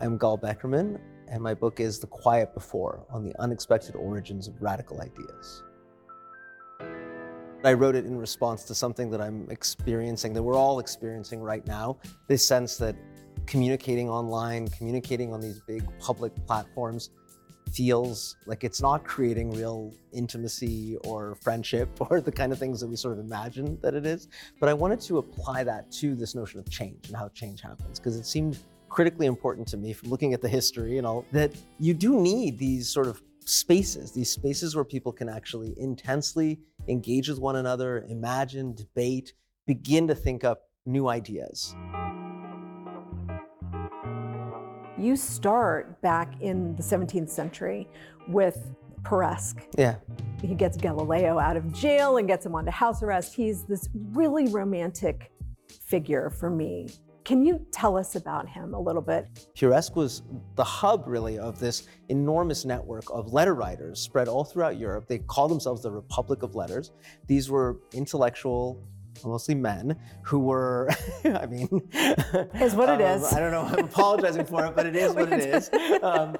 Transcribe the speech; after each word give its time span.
I'm 0.00 0.16
Gal 0.16 0.38
Beckerman, 0.38 1.00
and 1.26 1.42
my 1.42 1.54
book 1.54 1.80
is 1.80 1.98
The 1.98 2.06
Quiet 2.06 2.54
Before 2.54 3.04
on 3.10 3.24
the 3.24 3.34
Unexpected 3.40 3.96
Origins 3.96 4.46
of 4.46 4.62
Radical 4.62 5.00
Ideas. 5.00 5.64
I 7.64 7.72
wrote 7.72 7.96
it 7.96 8.06
in 8.06 8.16
response 8.16 8.62
to 8.64 8.76
something 8.76 9.10
that 9.10 9.20
I'm 9.20 9.50
experiencing, 9.50 10.34
that 10.34 10.42
we're 10.42 10.54
all 10.54 10.78
experiencing 10.78 11.40
right 11.40 11.66
now 11.66 11.98
this 12.28 12.46
sense 12.46 12.76
that 12.76 12.94
communicating 13.46 14.08
online, 14.08 14.68
communicating 14.68 15.32
on 15.32 15.40
these 15.40 15.60
big 15.66 15.82
public 15.98 16.32
platforms 16.46 17.10
feels 17.72 18.36
like 18.46 18.62
it's 18.62 18.80
not 18.80 19.02
creating 19.02 19.50
real 19.50 19.92
intimacy 20.12 20.96
or 21.04 21.34
friendship 21.42 21.88
or 22.08 22.20
the 22.20 22.30
kind 22.30 22.52
of 22.52 22.58
things 22.60 22.78
that 22.78 22.86
we 22.86 22.94
sort 22.94 23.18
of 23.18 23.24
imagine 23.24 23.76
that 23.82 23.94
it 23.94 24.06
is. 24.06 24.28
But 24.60 24.68
I 24.68 24.74
wanted 24.74 25.00
to 25.00 25.18
apply 25.18 25.64
that 25.64 25.90
to 25.92 26.14
this 26.14 26.36
notion 26.36 26.60
of 26.60 26.70
change 26.70 27.08
and 27.08 27.16
how 27.16 27.30
change 27.30 27.62
happens 27.62 27.98
because 27.98 28.14
it 28.14 28.26
seemed 28.26 28.58
critically 28.88 29.26
important 29.26 29.68
to 29.68 29.76
me 29.76 29.92
from 29.92 30.10
looking 30.10 30.34
at 30.34 30.40
the 30.40 30.48
history 30.48 30.98
and 30.98 31.06
all 31.06 31.24
that 31.32 31.52
you 31.78 31.94
do 31.94 32.20
need 32.20 32.58
these 32.58 32.88
sort 32.88 33.06
of 33.06 33.22
spaces, 33.40 34.12
these 34.12 34.30
spaces 34.30 34.74
where 34.74 34.84
people 34.84 35.12
can 35.12 35.28
actually 35.28 35.74
intensely 35.78 36.60
engage 36.86 37.28
with 37.28 37.38
one 37.38 37.56
another, 37.56 38.04
imagine, 38.08 38.74
debate, 38.74 39.32
begin 39.66 40.06
to 40.08 40.14
think 40.14 40.44
up 40.44 40.62
new 40.84 41.08
ideas. 41.08 41.74
You 44.98 45.16
start 45.16 46.00
back 46.02 46.34
in 46.40 46.74
the 46.76 46.82
17th 46.82 47.30
century 47.30 47.88
with 48.28 48.74
Peiresc. 49.02 49.62
Yeah. 49.78 49.96
He 50.42 50.54
gets 50.54 50.76
Galileo 50.76 51.38
out 51.38 51.56
of 51.56 51.72
jail 51.72 52.16
and 52.16 52.26
gets 52.26 52.44
him 52.44 52.54
onto 52.54 52.70
house 52.70 53.02
arrest. 53.02 53.34
He's 53.34 53.64
this 53.64 53.88
really 54.12 54.48
romantic 54.48 55.30
figure 55.68 56.30
for 56.30 56.50
me. 56.50 56.88
Can 57.28 57.44
you 57.44 57.60
tell 57.72 57.98
us 57.98 58.16
about 58.16 58.48
him 58.48 58.72
a 58.72 58.80
little 58.80 59.02
bit? 59.02 59.28
Peiresc 59.54 59.94
was 59.94 60.22
the 60.54 60.64
hub, 60.64 61.04
really, 61.06 61.38
of 61.38 61.60
this 61.60 61.86
enormous 62.08 62.64
network 62.64 63.04
of 63.10 63.34
letter 63.34 63.54
writers 63.54 64.00
spread 64.00 64.28
all 64.28 64.44
throughout 64.44 64.78
Europe. 64.78 65.06
They 65.06 65.18
called 65.18 65.50
themselves 65.50 65.82
the 65.82 65.90
Republic 65.90 66.42
of 66.42 66.54
Letters. 66.54 66.92
These 67.26 67.50
were 67.50 67.80
intellectual, 67.92 68.82
mostly 69.26 69.54
men, 69.54 69.98
who 70.22 70.38
were, 70.38 70.88
I 71.26 71.44
mean, 71.44 71.68
is 72.54 72.74
what 72.74 72.88
it 72.88 73.02
um, 73.04 73.20
is. 73.20 73.30
I 73.30 73.40
don't 73.40 73.50
know. 73.52 73.60
I'm 73.76 73.84
apologizing 73.84 74.46
for 74.46 74.64
it, 74.64 74.74
but 74.74 74.86
it 74.86 74.96
is 74.96 75.12
what 75.14 75.30
it 75.30 75.40
is. 75.40 75.70
Um, 76.02 76.34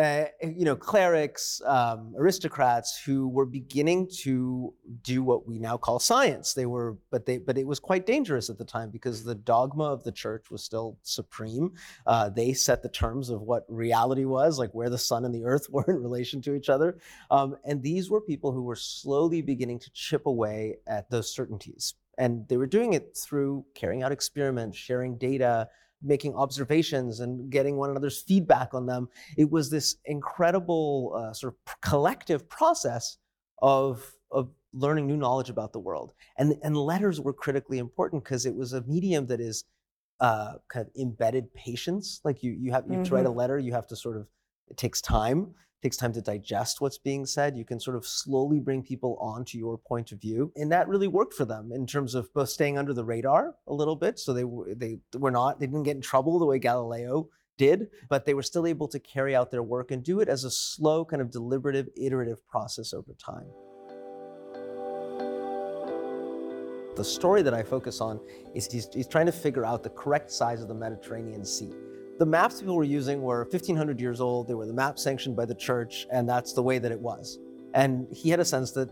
uh, 0.00 0.24
you 0.42 0.64
know, 0.64 0.76
clerics, 0.76 1.60
um, 1.66 2.14
aristocrats 2.16 2.98
who 3.04 3.28
were 3.28 3.44
beginning 3.44 4.08
to 4.08 4.72
do 5.02 5.22
what 5.22 5.46
we 5.46 5.58
now 5.58 5.76
call 5.76 5.98
science. 5.98 6.54
They 6.54 6.64
were, 6.64 6.96
but 7.10 7.26
they, 7.26 7.36
but 7.36 7.58
it 7.58 7.66
was 7.66 7.78
quite 7.78 8.06
dangerous 8.06 8.48
at 8.48 8.56
the 8.56 8.64
time 8.64 8.88
because 8.88 9.24
the 9.24 9.34
dogma 9.34 9.84
of 9.84 10.02
the 10.02 10.12
church 10.12 10.50
was 10.50 10.64
still 10.64 10.96
supreme. 11.02 11.74
Uh, 12.06 12.30
they 12.30 12.54
set 12.54 12.82
the 12.82 12.88
terms 12.88 13.28
of 13.28 13.42
what 13.42 13.66
reality 13.68 14.24
was, 14.24 14.58
like 14.58 14.70
where 14.72 14.88
the 14.88 14.96
sun 14.96 15.26
and 15.26 15.34
the 15.34 15.44
earth 15.44 15.66
were 15.70 15.84
in 15.86 16.02
relation 16.02 16.40
to 16.42 16.54
each 16.54 16.70
other. 16.70 16.96
Um, 17.30 17.56
and 17.66 17.82
these 17.82 18.08
were 18.08 18.22
people 18.22 18.52
who 18.52 18.62
were 18.62 18.76
slowly 18.76 19.42
beginning 19.42 19.80
to 19.80 19.90
chip 19.92 20.24
away 20.24 20.76
at 20.86 21.10
those 21.10 21.30
certainties. 21.30 21.92
And 22.16 22.48
they 22.48 22.56
were 22.56 22.66
doing 22.66 22.94
it 22.94 23.18
through 23.18 23.66
carrying 23.74 24.02
out 24.02 24.12
experiments, 24.12 24.78
sharing 24.78 25.18
data, 25.18 25.68
making 26.02 26.34
observations 26.34 27.20
and 27.20 27.50
getting 27.50 27.76
one 27.76 27.90
another's 27.90 28.22
feedback 28.22 28.74
on 28.74 28.86
them. 28.86 29.08
It 29.36 29.50
was 29.50 29.70
this 29.70 29.96
incredible 30.04 31.12
uh, 31.16 31.32
sort 31.32 31.54
of 31.54 31.80
collective 31.80 32.48
process 32.48 33.18
of, 33.60 34.12
of 34.30 34.50
learning 34.72 35.06
new 35.06 35.16
knowledge 35.16 35.50
about 35.50 35.72
the 35.72 35.78
world. 35.78 36.12
And, 36.36 36.56
and 36.62 36.76
letters 36.76 37.20
were 37.20 37.32
critically 37.32 37.78
important 37.78 38.24
because 38.24 38.46
it 38.46 38.54
was 38.54 38.72
a 38.72 38.82
medium 38.82 39.26
that 39.26 39.40
is 39.40 39.64
uh, 40.20 40.54
kind 40.68 40.86
of 40.86 40.92
embedded 41.00 41.52
patience. 41.54 42.20
Like 42.24 42.42
you, 42.42 42.52
you 42.52 42.72
have 42.72 42.84
you, 42.86 42.92
mm-hmm. 42.92 43.02
to 43.04 43.14
write 43.14 43.26
a 43.26 43.30
letter, 43.30 43.58
you 43.58 43.72
have 43.72 43.86
to 43.88 43.96
sort 43.96 44.16
of, 44.16 44.26
it 44.68 44.76
takes 44.76 45.00
time 45.00 45.54
takes 45.82 45.96
time 45.96 46.12
to 46.12 46.20
digest 46.20 46.80
what's 46.80 46.98
being 46.98 47.24
said. 47.26 47.56
You 47.56 47.64
can 47.64 47.80
sort 47.80 47.96
of 47.96 48.06
slowly 48.06 48.60
bring 48.60 48.82
people 48.82 49.16
onto 49.20 49.58
your 49.58 49.78
point 49.78 50.12
of 50.12 50.20
view, 50.20 50.52
and 50.56 50.70
that 50.72 50.88
really 50.88 51.08
worked 51.08 51.34
for 51.34 51.44
them 51.44 51.72
in 51.72 51.86
terms 51.86 52.14
of 52.14 52.32
both 52.34 52.48
staying 52.48 52.78
under 52.78 52.92
the 52.92 53.04
radar 53.04 53.54
a 53.66 53.72
little 53.72 53.96
bit. 53.96 54.18
So 54.18 54.32
they 54.32 54.44
they 54.74 54.98
were 55.18 55.30
not 55.30 55.60
they 55.60 55.66
didn't 55.66 55.84
get 55.84 55.96
in 55.96 56.02
trouble 56.02 56.38
the 56.38 56.46
way 56.46 56.58
Galileo 56.58 57.28
did, 57.60 57.88
but 58.08 58.24
they 58.24 58.32
were 58.32 58.42
still 58.42 58.66
able 58.66 58.88
to 58.88 58.98
carry 58.98 59.36
out 59.36 59.50
their 59.50 59.62
work 59.62 59.90
and 59.90 60.02
do 60.02 60.20
it 60.20 60.28
as 60.28 60.44
a 60.44 60.50
slow, 60.50 61.04
kind 61.04 61.20
of 61.20 61.30
deliberative, 61.30 61.88
iterative 61.94 62.46
process 62.48 62.94
over 62.94 63.12
time. 63.14 63.46
The 66.96 67.04
story 67.04 67.42
that 67.42 67.54
I 67.54 67.62
focus 67.62 68.00
on 68.00 68.18
is 68.54 68.66
he's, 68.70 68.88
he's 68.92 69.06
trying 69.06 69.26
to 69.26 69.32
figure 69.32 69.64
out 69.64 69.82
the 69.82 69.90
correct 69.90 70.30
size 70.30 70.62
of 70.62 70.68
the 70.68 70.74
Mediterranean 70.74 71.44
Sea. 71.44 71.72
The 72.20 72.26
maps 72.26 72.60
people 72.60 72.76
were 72.76 72.84
using 72.84 73.22
were 73.22 73.44
1500 73.44 73.98
years 73.98 74.20
old. 74.20 74.46
They 74.46 74.52
were 74.52 74.66
the 74.66 74.74
maps 74.74 75.02
sanctioned 75.02 75.36
by 75.36 75.46
the 75.46 75.54
church, 75.54 76.06
and 76.12 76.28
that's 76.28 76.52
the 76.52 76.62
way 76.62 76.78
that 76.78 76.92
it 76.92 77.00
was. 77.00 77.38
And 77.72 78.06
he 78.12 78.28
had 78.28 78.40
a 78.40 78.44
sense 78.44 78.72
that 78.72 78.90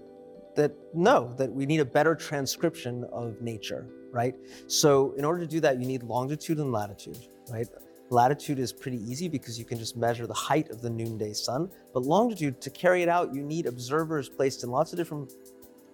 that 0.57 0.73
no, 0.95 1.35
that 1.37 1.53
we 1.53 1.67
need 1.67 1.81
a 1.81 1.85
better 1.85 2.15
transcription 2.15 3.05
of 3.13 3.43
nature, 3.43 3.87
right? 4.13 4.35
So 4.67 5.13
in 5.19 5.27
order 5.27 5.41
to 5.41 5.47
do 5.47 5.61
that, 5.61 5.79
you 5.79 5.87
need 5.87 6.05
longitude 6.05 6.57
and 6.57 6.73
latitude, 6.73 7.19
right? 7.51 7.69
Latitude 8.09 8.59
is 8.59 8.73
pretty 8.73 8.99
easy 9.03 9.29
because 9.29 9.59
you 9.59 9.67
can 9.67 9.79
just 9.79 9.95
measure 9.95 10.27
the 10.27 10.33
height 10.33 10.71
of 10.71 10.81
the 10.81 10.89
noonday 10.89 11.35
sun. 11.35 11.71
But 11.93 12.05
longitude, 12.05 12.63
to 12.63 12.71
carry 12.71 13.03
it 13.03 13.11
out, 13.11 13.35
you 13.35 13.43
need 13.43 13.67
observers 13.67 14.31
placed 14.31 14.65
in 14.65 14.71
lots 14.71 14.95
of 14.95 14.97
different 14.99 15.35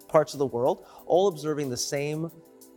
parts 0.06 0.34
of 0.34 0.39
the 0.39 0.47
world, 0.47 0.87
all 1.05 1.27
observing 1.27 1.69
the 1.69 1.77
same 1.77 2.31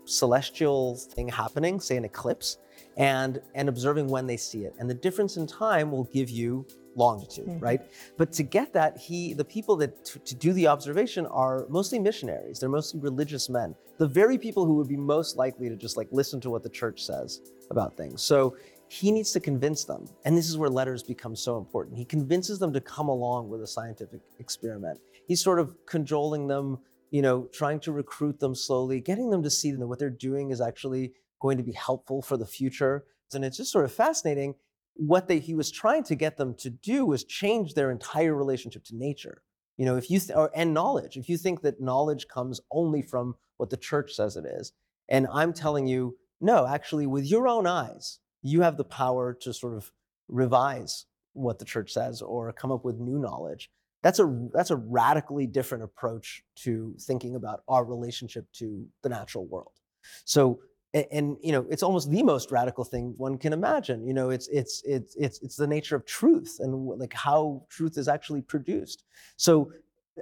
celestial 0.05 0.95
thing 0.95 1.29
happening, 1.29 1.79
say 1.79 1.95
an 1.95 2.05
eclipse, 2.05 2.57
and, 2.97 3.41
and 3.53 3.69
observing 3.69 4.07
when 4.07 4.25
they 4.27 4.37
see 4.37 4.65
it. 4.65 4.75
And 4.79 4.89
the 4.89 4.95
difference 4.95 5.37
in 5.37 5.47
time 5.47 5.91
will 5.91 6.05
give 6.05 6.29
you 6.29 6.65
longitude, 6.95 7.47
mm-hmm. 7.47 7.63
right? 7.63 7.81
But 8.17 8.33
to 8.33 8.43
get 8.43 8.73
that, 8.73 8.97
he, 8.97 9.33
the 9.33 9.45
people 9.45 9.75
that 9.77 10.03
to, 10.05 10.19
to, 10.19 10.35
do 10.35 10.51
the 10.51 10.67
observation 10.67 11.27
are 11.27 11.67
mostly 11.69 11.99
missionaries. 11.99 12.59
They're 12.59 12.69
mostly 12.69 12.99
religious 12.99 13.49
men. 13.49 13.75
The 13.99 14.07
very 14.07 14.37
people 14.37 14.65
who 14.65 14.73
would 14.75 14.87
be 14.87 14.97
most 14.97 15.37
likely 15.37 15.69
to 15.69 15.75
just 15.75 15.95
like 15.95 16.07
listen 16.11 16.41
to 16.41 16.49
what 16.49 16.63
the 16.63 16.69
church 16.69 17.03
says 17.05 17.41
about 17.69 17.95
things. 17.95 18.23
So 18.23 18.57
he 18.89 19.11
needs 19.11 19.31
to 19.33 19.39
convince 19.39 19.83
them. 19.83 20.07
And 20.25 20.35
this 20.35 20.49
is 20.49 20.57
where 20.57 20.69
letters 20.69 21.03
become 21.03 21.35
so 21.35 21.57
important. 21.57 21.97
He 21.97 22.05
convinces 22.05 22.57
them 22.57 22.73
to 22.73 22.81
come 22.81 23.09
along 23.09 23.49
with 23.49 23.61
a 23.61 23.67
scientific 23.67 24.21
experiment. 24.39 24.99
He's 25.27 25.41
sort 25.41 25.59
of 25.59 25.75
cajoling 25.85 26.47
them, 26.47 26.79
you 27.11 27.21
know, 27.21 27.47
trying 27.53 27.79
to 27.81 27.91
recruit 27.91 28.39
them 28.39 28.55
slowly, 28.55 29.01
getting 29.01 29.29
them 29.29 29.43
to 29.43 29.49
see 29.49 29.71
that 29.71 29.85
what 29.85 29.99
they're 29.99 30.09
doing 30.09 30.51
is 30.51 30.61
actually 30.61 31.13
going 31.39 31.57
to 31.57 31.63
be 31.63 31.73
helpful 31.73 32.21
for 32.21 32.37
the 32.37 32.45
future. 32.45 33.05
And 33.33 33.43
it's 33.43 33.57
just 33.57 33.71
sort 33.71 33.85
of 33.85 33.91
fascinating. 33.91 34.55
What 34.95 35.27
they, 35.27 35.39
he 35.39 35.53
was 35.53 35.71
trying 35.71 36.03
to 36.05 36.15
get 36.15 36.37
them 36.37 36.55
to 36.59 36.69
do 36.69 37.05
was 37.05 37.23
change 37.23 37.73
their 37.73 37.91
entire 37.91 38.33
relationship 38.33 38.83
to 38.85 38.95
nature. 38.95 39.43
You 39.77 39.85
know, 39.85 39.95
if 39.95 40.09
you 40.09 40.19
th- 40.19 40.35
or, 40.35 40.51
and 40.55 40.73
knowledge. 40.73 41.17
If 41.17 41.29
you 41.29 41.37
think 41.37 41.61
that 41.61 41.79
knowledge 41.79 42.27
comes 42.27 42.61
only 42.71 43.01
from 43.01 43.35
what 43.57 43.69
the 43.69 43.77
church 43.77 44.13
says 44.13 44.35
it 44.35 44.45
is, 44.45 44.73
and 45.07 45.27
I'm 45.31 45.53
telling 45.53 45.87
you, 45.87 46.17
no, 46.41 46.67
actually, 46.67 47.07
with 47.07 47.25
your 47.25 47.47
own 47.47 47.67
eyes, 47.67 48.19
you 48.41 48.61
have 48.61 48.77
the 48.77 48.83
power 48.83 49.33
to 49.41 49.53
sort 49.53 49.75
of 49.75 49.91
revise 50.27 51.05
what 51.33 51.59
the 51.59 51.65
church 51.65 51.93
says 51.93 52.21
or 52.21 52.51
come 52.53 52.71
up 52.71 52.83
with 52.83 52.97
new 52.97 53.19
knowledge. 53.19 53.69
That's 54.03 54.19
a 54.19 54.47
that's 54.53 54.71
a 54.71 54.75
radically 54.75 55.47
different 55.47 55.83
approach 55.83 56.43
to 56.57 56.95
thinking 57.01 57.35
about 57.35 57.61
our 57.67 57.83
relationship 57.83 58.45
to 58.53 58.87
the 59.03 59.09
natural 59.09 59.45
world. 59.45 59.73
So 60.25 60.59
and, 60.93 61.05
and, 61.11 61.37
you 61.41 61.51
know 61.51 61.65
it's 61.69 61.83
almost 61.83 62.09
the 62.09 62.23
most 62.23 62.51
radical 62.51 62.83
thing 62.83 63.13
one 63.17 63.37
can 63.37 63.53
imagine 63.53 64.05
you 64.05 64.13
know 64.13 64.29
it's 64.29 64.47
it's 64.47 64.81
it's 64.85 65.15
it's 65.15 65.41
it's 65.41 65.55
the 65.55 65.67
nature 65.67 65.95
of 65.95 66.05
truth 66.05 66.57
and 66.59 66.87
like 66.99 67.13
how 67.13 67.63
truth 67.69 67.97
is 67.97 68.07
actually 68.07 68.41
produced. 68.41 69.03
So 69.35 69.71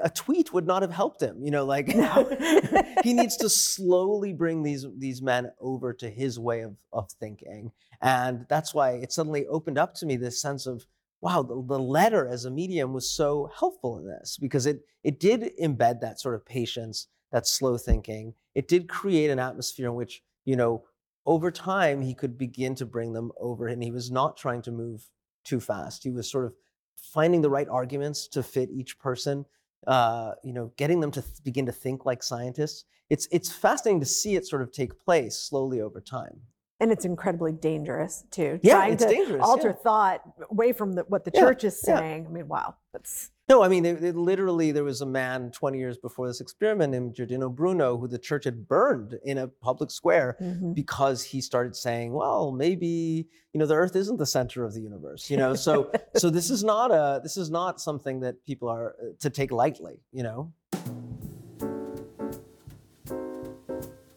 a 0.02 0.10
tweet 0.10 0.52
would 0.52 0.68
not 0.68 0.82
have 0.82 0.92
helped 0.92 1.22
him 1.22 1.42
you 1.42 1.52
know 1.52 1.66
like 1.66 1.88
he 3.04 3.14
needs 3.14 3.38
to 3.38 3.50
slowly 3.50 4.34
bring 4.34 4.64
these 4.64 4.86
these 4.98 5.22
men 5.22 5.52
over 5.60 5.94
to 5.94 6.10
his 6.10 6.40
way 6.40 6.62
of 6.62 6.78
of 6.92 7.12
thinking. 7.12 7.72
And 8.02 8.46
that's 8.50 8.74
why 8.74 8.92
it 8.92 9.12
suddenly 9.12 9.48
opened 9.48 9.78
up 9.78 9.94
to 9.96 10.06
me 10.06 10.18
this 10.18 10.42
sense 10.42 10.66
of 10.66 10.86
wow 11.22 11.42
the, 11.44 11.64
the 11.66 11.80
letter 11.80 12.28
as 12.28 12.46
a 12.46 12.52
medium 12.52 12.94
was 12.94 13.10
so 13.10 13.50
helpful 13.58 13.98
in 14.00 14.08
this 14.08 14.38
because 14.40 14.66
it 14.66 14.82
it 15.04 15.20
did 15.20 15.52
embed 15.62 16.02
that 16.02 16.20
sort 16.20 16.36
of 16.36 16.46
patience 16.46 17.08
that 17.32 17.46
slow 17.46 17.78
thinking. 17.78 18.34
It 18.54 18.68
did 18.70 18.88
create 18.88 19.30
an 19.30 19.40
atmosphere 19.40 19.88
in 19.88 19.96
which 19.96 20.24
you 20.46 20.56
know, 20.56 20.84
over 21.26 21.52
time 21.52 22.02
he 22.02 22.14
could 22.14 22.38
begin 22.38 22.76
to 22.76 22.86
bring 22.86 23.14
them 23.14 23.32
over 23.40 23.68
and 23.68 23.84
he 23.84 23.92
was 23.92 24.12
not 24.12 24.38
trying 24.38 24.62
to 24.62 24.72
move 24.72 25.10
too 25.44 25.60
fast. 25.60 26.04
He 26.04 26.12
was 26.12 26.30
sort 26.30 26.46
of 26.46 26.54
finding 26.96 27.42
the 27.42 27.50
right 27.50 27.68
arguments 27.68 28.28
to 28.30 28.44
fit 28.44 28.70
each 28.72 28.98
person, 29.00 29.46
uh, 29.88 30.34
you 30.44 30.54
know, 30.54 30.72
getting 30.78 31.00
them 31.00 31.12
to 31.12 31.22
th- 31.22 31.44
begin 31.44 31.66
to 31.66 31.72
think 31.72 32.06
like 32.06 32.24
scientists. 32.24 32.86
It's, 33.10 33.28
it's 33.32 33.52
fascinating 33.52 34.00
to 34.00 34.06
see 34.06 34.36
it 34.36 34.46
sort 34.46 34.62
of 34.62 34.72
take 34.72 35.00
place 35.00 35.36
slowly 35.36 35.82
over 35.82 36.00
time. 36.00 36.42
And 36.80 36.92
it's 36.92 37.06
incredibly 37.06 37.54
dangerous 37.54 38.26
too. 38.32 38.60
Yeah, 38.62 38.76
trying 38.76 38.94
it's 38.94 39.04
to 39.04 39.10
dangerous. 39.10 39.42
Alter 39.42 39.70
yeah. 39.70 39.84
thought 39.84 40.22
away 40.52 40.74
from 40.74 40.94
the, 40.94 41.04
what 41.04 41.24
the 41.24 41.32
yeah, 41.34 41.40
church 41.40 41.64
is 41.64 41.82
yeah. 41.88 41.98
saying. 41.98 42.26
I 42.28 42.30
mean, 42.30 42.48
wow, 42.48 42.76
that's 42.92 43.32
No, 43.48 43.62
I 43.62 43.68
mean, 43.68 43.86
it, 43.86 44.04
it 44.04 44.16
literally, 44.16 44.72
there 44.72 44.84
was 44.84 45.02
a 45.02 45.06
man 45.06 45.52
20 45.52 45.78
years 45.78 45.98
before 46.00 46.26
this 46.28 46.42
experiment 46.42 46.92
named 46.94 47.14
Giordano 47.14 47.48
Bruno, 47.48 47.96
who 47.96 48.08
the 48.08 48.18
church 48.18 48.46
had 48.46 48.68
burned 48.68 49.20
in 49.24 49.38
a 49.38 49.48
public 49.48 49.92
square 49.92 50.36
Mhm. 50.42 50.74
because 50.74 51.24
he 51.24 51.42
started 51.42 51.76
saying, 51.76 52.12
well, 52.14 52.52
maybe, 52.52 53.28
you 53.54 53.60
know, 53.60 53.68
the 53.68 53.76
earth 53.76 53.96
isn't 53.96 54.18
the 54.18 54.26
center 54.26 54.64
of 54.64 54.74
the 54.74 54.82
universe, 54.82 55.30
you 55.30 55.38
know? 55.38 55.54
So, 55.54 55.92
so 56.16 56.32
this 56.32 56.50
is 56.50 56.64
not 56.64 56.90
a, 56.90 57.20
this 57.22 57.38
is 57.38 57.52
not 57.52 57.80
something 57.80 58.22
that 58.22 58.44
people 58.46 58.68
are 58.68 58.96
uh, 59.00 59.06
to 59.20 59.30
take 59.30 59.52
lightly, 59.52 60.00
you 60.12 60.24
know? 60.24 60.52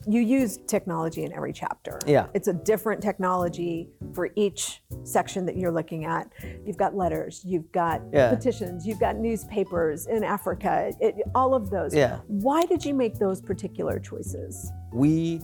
You 0.09 0.21
use 0.23 0.59
technology 0.67 1.25
in 1.25 1.33
every 1.35 1.53
chapter. 1.53 1.99
Yeah. 2.07 2.29
It's 2.33 2.49
a 2.49 2.55
different 2.55 3.03
technology 3.03 3.91
for 4.15 4.31
each 4.37 4.83
section 5.05 5.45
that 5.47 5.57
you're 5.59 5.71
looking 5.71 6.07
at. 6.07 6.33
You've 6.65 6.79
got 6.79 6.95
letters, 6.97 7.43
you've 7.45 7.71
got 7.73 8.01
Yeah. 8.13 8.31
petitions, 8.35 8.87
you've 8.87 9.01
got 9.01 9.17
newspapers 9.19 10.07
in 10.07 10.25
Africa, 10.25 10.93
it, 11.01 11.17
all 11.35 11.53
of 11.55 11.69
those. 11.69 11.95
Yeah. 11.95 12.21
Why 12.27 12.65
did 12.65 12.85
you 12.85 12.95
make 12.95 13.19
those 13.19 13.41
particular 13.43 13.99
choices? 13.99 14.73
we 14.93 15.41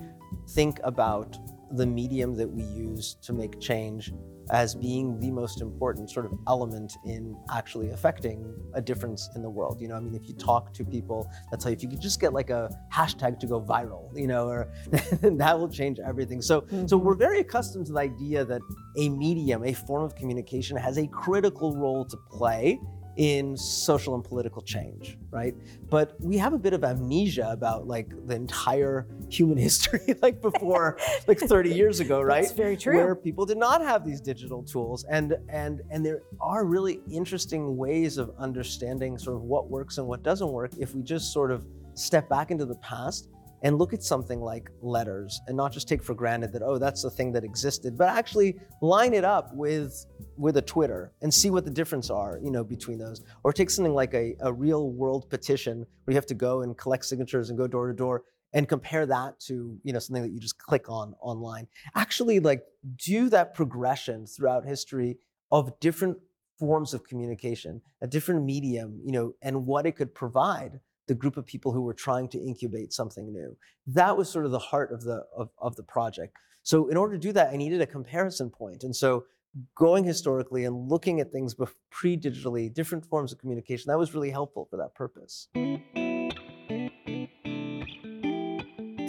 think 0.51 0.81
about 0.85 1.37
the 1.73 1.85
medium 1.85 2.35
that 2.35 2.49
we 2.51 2.63
use 2.63 3.15
to 3.23 3.33
make 3.35 3.61
change 3.61 4.13
as 4.51 4.75
being 4.75 5.19
the 5.21 5.31
most 5.31 5.61
important 5.61 6.11
sort 6.11 6.27
of 6.27 6.33
element 6.49 6.93
in 7.05 7.37
actually 7.51 7.91
affecting 7.91 8.55
a 8.75 8.81
difference 8.81 9.31
in 9.35 9.43
the 9.43 9.51
world. 9.51 9.81
You 9.81 9.89
know, 9.89 9.97
I 9.97 10.01
mean, 10.01 10.15
if 10.15 10.29
you 10.29 10.35
talk 10.35 10.73
to 10.75 10.85
people, 10.85 11.31
that's 11.51 11.65
how 11.65 11.71
if 11.71 11.83
you 11.83 11.89
could 11.89 12.01
just 12.01 12.21
get 12.21 12.33
like 12.33 12.51
a 12.51 12.71
hashtag 12.93 13.39
to 13.41 13.47
go 13.47 13.61
viral, 13.61 14.17
you 14.17 14.27
know, 14.27 14.49
or 14.49 14.73
that 14.91 15.59
will 15.59 15.69
change 15.69 15.99
everything. 15.99 16.43
So, 16.43 16.61
so 16.61 16.77
mm-hmm. 16.77 17.07
we're 17.07 17.15
very 17.15 17.41
accustomed 17.41 17.87
to 17.87 17.93
the 17.93 18.01
idea 18.01 18.45
that 18.45 18.61
a 18.97 19.09
medium, 19.09 19.65
a 19.65 19.73
form 19.73 20.05
of 20.05 20.15
communication, 20.15 20.77
has 20.77 20.99
a 20.99 21.07
critical 21.07 21.77
role 21.77 22.05
to 22.05 22.17
play 22.31 22.79
in 23.17 23.57
social 23.57 24.15
and 24.15 24.25
political 24.25 24.61
change, 24.63 25.17
right? 25.31 25.55
But 25.89 26.21
we 26.21 26.37
have 26.39 26.53
a 26.53 26.59
bit 26.59 26.73
of 26.73 26.85
amnesia 26.85 27.49
about 27.51 27.87
like 27.87 28.09
the 28.27 28.35
entire 28.35 29.07
human 29.29 29.57
history, 29.69 30.15
like 30.23 30.41
before, 30.41 30.99
like 31.27 31.39
30 31.39 31.73
years 31.73 32.01
ago, 32.01 32.21
right? 32.21 32.43
That's 32.43 32.53
very 32.53 32.77
true. 32.77 32.97
Where 32.97 33.15
people 33.15 33.47
did 33.47 33.59
not 33.59 33.81
have 33.83 34.05
these 34.05 34.21
digital 34.21 34.63
tools, 34.63 35.05
and 35.05 35.37
and 35.49 35.83
and 35.91 36.05
there 36.05 36.23
are 36.41 36.65
really 36.65 37.01
interesting 37.11 37.77
ways 37.77 38.19
of 38.19 38.33
understanding 38.39 39.19
sort 39.19 39.37
of 39.37 39.43
what 39.43 39.71
works 39.71 39.99
and 39.99 40.07
what 40.07 40.23
doesn't 40.23 40.49
work 40.49 40.73
if 40.79 40.95
we 40.95 41.03
just 41.03 41.33
sort 41.33 41.51
of 41.51 41.67
step 41.95 42.29
back 42.29 42.51
into 42.51 42.67
the 42.67 42.77
past 42.77 43.29
and 43.65 43.79
look 43.79 43.95
at 43.95 44.03
something 44.03 44.41
like 44.41 44.71
letters 44.83 45.41
and 45.49 45.57
not 45.57 45.73
just 45.73 45.89
take 45.89 46.03
for 46.03 46.15
granted 46.15 46.53
that 46.53 46.63
oh 46.63 46.79
that's 46.79 47.03
the 47.03 47.11
thing 47.11 47.33
that 47.33 47.45
existed 47.45 47.97
but 47.97 48.09
actually 48.09 48.57
line 48.83 49.15
it 49.15 49.25
up 49.25 49.55
with 49.55 50.07
with 50.37 50.57
a 50.57 50.63
twitter 50.63 51.13
and 51.23 51.33
see 51.33 51.51
what 51.51 51.65
the 51.65 51.71
difference 51.71 52.11
are 52.11 52.39
you 52.43 52.51
know 52.51 52.65
between 52.65 52.99
those 52.99 53.23
or 53.43 53.53
take 53.53 53.71
something 53.71 53.95
like 53.95 54.15
a, 54.15 54.35
a 54.41 54.53
real 54.53 54.91
world 54.91 55.29
petition 55.31 55.87
where 56.05 56.13
you 56.13 56.17
have 56.17 56.27
to 56.27 56.35
go 56.35 56.63
and 56.63 56.77
collect 56.77 57.05
signatures 57.05 57.51
and 57.51 57.59
go 57.59 57.67
door 57.67 57.89
to 57.89 57.95
door 57.95 58.23
and 58.53 58.69
compare 58.69 59.07
that 59.07 59.39
to 59.41 59.79
you 59.83 59.93
know 59.93 59.99
something 59.99 60.23
that 60.23 60.33
you 60.33 60.41
just 60.41 60.59
click 60.59 60.89
on 60.89 61.15
online 61.21 61.67
actually 61.95 62.41
like 62.41 62.63
do 62.97 63.29
that 63.29 63.55
progression 63.55 64.27
throughout 64.27 64.65
history 64.65 65.19
of 65.51 65.79
different 65.81 66.17
forms 66.59 66.95
of 66.95 67.05
communication 67.05 67.81
a 68.01 68.07
different 68.07 68.45
medium 68.45 69.01
you 69.05 69.13
know 69.13 69.33
and 69.43 69.67
what 69.67 69.87
it 69.87 69.93
could 69.93 70.15
provide 70.15 70.81
the 71.07 71.15
group 71.15 71.37
of 71.37 71.47
people 71.47 71.73
who 71.73 71.83
were 71.83 71.95
trying 71.95 72.29
to 72.29 72.39
incubate 72.39 72.93
something 72.93 73.33
new. 73.33 73.57
That 73.87 74.17
was 74.17 74.31
sort 74.31 74.47
of 74.47 74.53
the 74.53 74.59
heart 74.59 74.93
of 74.93 75.03
the 75.03 75.25
of, 75.37 75.51
of 75.59 75.77
the 75.77 75.83
project. 75.83 76.37
So 76.63 76.89
in 76.89 76.97
order 76.97 77.15
to 77.15 77.21
do 77.21 77.33
that, 77.33 77.53
I 77.53 77.57
needed 77.57 77.81
a 77.81 77.87
comparison 77.87 78.51
point. 78.51 78.85
And 78.85 78.97
so 78.97 79.25
going 79.75 80.05
historically 80.05 80.65
and 80.65 80.89
looking 80.89 81.21
at 81.21 81.31
things 81.31 81.55
bef- 81.55 81.75
pre-digitally, 81.91 82.73
different 82.73 83.05
forms 83.07 83.33
of 83.33 83.39
communication, 83.39 83.89
that 83.91 83.99
was 83.99 84.15
really 84.15 84.31
helpful 84.31 84.67
for 84.71 84.77
that 84.77 84.95
purpose. 84.95 85.49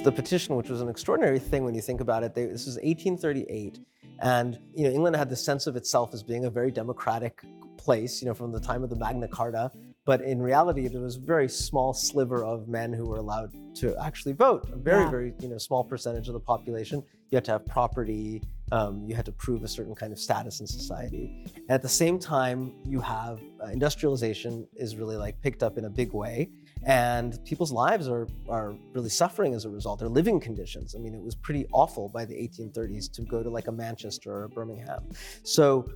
The 0.03 0.11
petition, 0.11 0.55
which 0.55 0.69
was 0.69 0.81
an 0.81 0.89
extraordinary 0.89 1.39
thing 1.39 1.63
when 1.63 1.73
you 1.73 1.81
think 1.81 1.99
about 1.99 2.23
it, 2.23 2.35
they, 2.35 2.45
this 2.45 2.67
is 2.67 2.75
1838, 2.75 3.79
and 4.21 4.59
you 4.75 4.83
know 4.83 4.91
England 4.91 5.15
had 5.15 5.29
the 5.29 5.35
sense 5.35 5.65
of 5.65 5.75
itself 5.75 6.13
as 6.13 6.21
being 6.21 6.45
a 6.45 6.49
very 6.49 6.69
democratic 6.69 7.41
place, 7.77 8.21
you 8.21 8.27
know, 8.27 8.33
from 8.35 8.51
the 8.51 8.59
time 8.59 8.83
of 8.83 8.91
the 8.91 8.95
Magna 8.95 9.27
Carta. 9.27 9.71
But 10.05 10.21
in 10.21 10.39
reality, 10.39 10.87
there 10.87 11.01
was 11.01 11.15
a 11.15 11.19
very 11.19 11.49
small 11.49 11.91
sliver 11.91 12.43
of 12.45 12.67
men 12.67 12.93
who 12.93 13.05
were 13.05 13.17
allowed 13.17 13.51
to 13.77 13.95
actually 13.97 14.33
vote. 14.33 14.69
A 14.71 14.75
very, 14.75 15.03
Yeah. 15.05 15.09
very, 15.09 15.33
you 15.39 15.47
know, 15.47 15.57
small 15.57 15.83
percentage 15.83 16.27
of 16.27 16.35
the 16.35 16.39
population. 16.39 17.01
You 17.31 17.37
had 17.37 17.45
to 17.45 17.53
have 17.53 17.65
property. 17.65 18.43
Um, 18.71 19.05
you 19.07 19.15
had 19.15 19.25
to 19.25 19.31
prove 19.31 19.63
a 19.63 19.67
certain 19.67 19.93
kind 19.93 20.11
of 20.11 20.19
status 20.19 20.59
in 20.59 20.67
society. 20.67 21.43
And 21.55 21.69
at 21.69 21.81
the 21.81 21.89
same 21.89 22.17
time, 22.17 22.73
you 22.83 22.99
have 22.99 23.39
uh, 23.63 23.67
industrialization 23.67 24.67
is 24.75 24.95
really 24.95 25.17
like 25.17 25.39
picked 25.41 25.61
up 25.61 25.77
in 25.77 25.85
a 25.85 25.89
big 25.89 26.13
way, 26.13 26.49
and 26.83 27.37
people's 27.45 27.71
lives 27.71 28.07
are 28.07 28.27
are 28.49 28.75
really 28.93 29.09
suffering 29.09 29.53
as 29.53 29.65
a 29.65 29.69
result. 29.69 29.99
Their 29.99 30.09
living 30.09 30.39
conditions. 30.39 30.95
I 30.95 30.99
mean, 30.99 31.13
it 31.13 31.21
was 31.21 31.35
pretty 31.35 31.67
awful 31.71 32.09
by 32.09 32.25
the 32.25 32.33
1830s 32.33 33.11
to 33.13 33.21
go 33.21 33.43
to 33.43 33.49
like 33.49 33.67
a 33.67 33.71
Manchester 33.71 34.31
or 34.31 34.43
a 34.45 34.49
Birmingham. 34.49 35.03
So, 35.43 35.87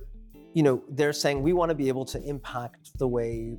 you 0.54 0.62
know, 0.62 0.82
they're 0.90 1.12
saying 1.12 1.42
we 1.42 1.52
want 1.52 1.70
to 1.70 1.74
be 1.74 1.88
able 1.88 2.04
to 2.06 2.22
impact 2.22 2.96
the 2.98 3.08
way 3.08 3.58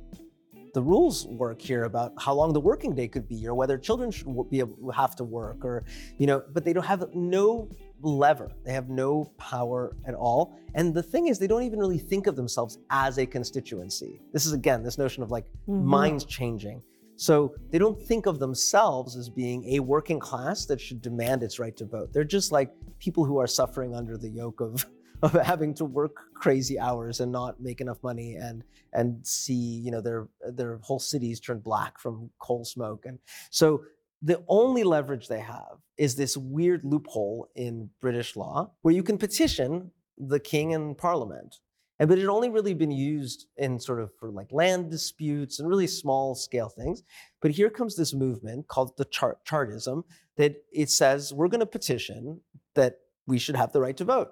the 0.74 0.82
rules 0.82 1.26
work 1.26 1.60
here 1.60 1.84
about 1.84 2.12
how 2.18 2.32
long 2.32 2.52
the 2.52 2.60
working 2.60 2.94
day 2.94 3.08
could 3.08 3.28
be 3.28 3.46
or 3.46 3.54
whether 3.54 3.76
children 3.76 4.10
should 4.10 4.26
be 4.50 4.60
able 4.60 4.90
have 4.90 5.14
to 5.16 5.24
work 5.24 5.64
or 5.64 5.84
you 6.18 6.26
know 6.26 6.42
but 6.52 6.64
they 6.64 6.72
don't 6.72 6.86
have 6.86 7.04
no 7.14 7.68
lever. 8.02 8.50
They 8.64 8.72
have 8.72 8.88
no 8.88 9.24
power 9.38 9.96
at 10.06 10.14
all. 10.14 10.54
And 10.74 10.92
the 10.94 11.02
thing 11.02 11.28
is 11.28 11.38
they 11.38 11.46
don't 11.46 11.62
even 11.62 11.78
really 11.78 11.98
think 11.98 12.26
of 12.26 12.36
themselves 12.36 12.78
as 12.90 13.18
a 13.18 13.26
constituency. 13.26 14.20
This 14.32 14.46
is 14.46 14.52
again 14.52 14.82
this 14.82 14.98
notion 14.98 15.22
of 15.22 15.30
like 15.30 15.46
Mhm. 15.68 15.84
minds 15.84 16.24
changing. 16.24 16.82
So 17.16 17.54
they 17.70 17.78
don't 17.78 18.00
think 18.00 18.26
of 18.26 18.38
themselves 18.40 19.16
as 19.16 19.28
being 19.28 19.64
a 19.74 19.80
working 19.80 20.18
class 20.18 20.66
that 20.66 20.80
should 20.80 21.00
demand 21.02 21.42
its 21.42 21.58
right 21.60 21.76
to 21.76 21.84
vote. 21.84 22.12
They're 22.12 22.24
just 22.24 22.50
like 22.50 22.74
people 22.98 23.24
who 23.24 23.38
are 23.38 23.46
suffering 23.46 23.94
under 23.94 24.16
the 24.16 24.28
yoke 24.30 24.60
of 24.60 24.84
of 25.22 25.32
having 25.34 25.72
to 25.72 25.84
work 25.84 26.16
crazy 26.34 26.80
hours 26.80 27.20
and 27.20 27.30
not 27.30 27.60
make 27.60 27.80
enough 27.80 28.02
money 28.02 28.34
and 28.34 28.64
and 28.92 29.24
see 29.24 29.54
you 29.54 29.90
know 29.92 30.00
their 30.00 30.26
their 30.50 30.78
whole 30.82 30.98
cities 30.98 31.38
turn 31.38 31.60
black 31.60 32.00
from 32.00 32.28
coal 32.40 32.64
smoke. 32.64 33.06
And 33.06 33.20
so 33.50 33.84
the 34.22 34.42
only 34.48 34.84
leverage 34.84 35.28
they 35.28 35.40
have 35.40 35.78
is 35.98 36.14
this 36.14 36.36
weird 36.36 36.84
loophole 36.84 37.48
in 37.54 37.90
British 38.00 38.36
law 38.36 38.70
where 38.82 38.94
you 38.94 39.02
can 39.02 39.18
petition 39.18 39.90
the 40.16 40.40
king 40.40 40.74
and 40.74 40.96
parliament 40.96 41.56
and 41.98 42.08
but 42.08 42.18
it 42.18 42.22
had 42.22 42.30
only 42.30 42.48
really 42.48 42.74
been 42.74 42.90
used 42.90 43.46
in 43.56 43.78
sort 43.78 44.00
of 44.00 44.10
for 44.18 44.30
like 44.30 44.52
land 44.52 44.90
disputes 44.90 45.58
and 45.58 45.68
really 45.68 45.86
small 45.86 46.34
scale 46.34 46.68
things 46.68 47.02
but 47.40 47.50
here 47.50 47.70
comes 47.70 47.96
this 47.96 48.14
movement 48.14 48.68
called 48.68 48.96
the 48.96 49.04
chart 49.06 49.44
chartism 49.44 50.04
that 50.36 50.54
it 50.72 50.90
says 50.90 51.32
we're 51.32 51.48
going 51.48 51.60
to 51.60 51.66
petition 51.66 52.40
that 52.74 52.98
we 53.26 53.38
should 53.38 53.56
have 53.56 53.72
the 53.72 53.80
right 53.80 53.96
to 53.96 54.04
vote 54.04 54.28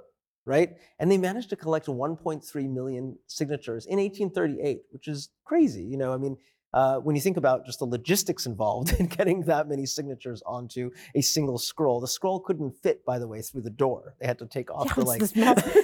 right? 0.46 0.76
And 0.98 1.10
they 1.10 1.18
managed 1.18 1.50
to 1.50 1.56
collect 1.56 1.86
1.3 1.86 2.70
million 2.70 3.18
signatures 3.26 3.86
in 3.86 3.98
1838, 3.98 4.82
which 4.90 5.06
is 5.06 5.30
crazy. 5.44 5.82
You 5.82 5.96
know, 5.96 6.12
I 6.12 6.16
mean, 6.16 6.36
uh, 6.72 6.96
when 6.98 7.16
you 7.16 7.22
think 7.22 7.36
about 7.36 7.66
just 7.66 7.78
the 7.80 7.84
logistics 7.84 8.46
involved 8.46 8.92
in 9.00 9.06
getting 9.06 9.42
that 9.42 9.68
many 9.68 9.86
signatures 9.86 10.42
onto 10.46 10.90
a 11.14 11.20
single 11.20 11.58
scroll, 11.58 12.00
the 12.00 12.08
scroll 12.08 12.40
couldn't 12.40 12.72
fit, 12.82 13.04
by 13.04 13.18
the 13.18 13.26
way, 13.26 13.42
through 13.42 13.62
the 13.62 13.70
door. 13.70 14.14
They 14.20 14.26
had 14.26 14.38
to 14.38 14.46
take 14.46 14.70
off 14.70 14.86
Yeah, 14.88 14.94
the 14.94 15.04
like. 15.04 15.20
this, 15.20 15.32